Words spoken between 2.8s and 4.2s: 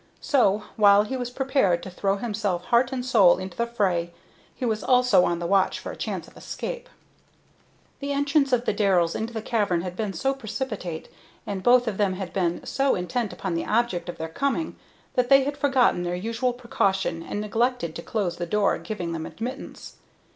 and soul into the fray,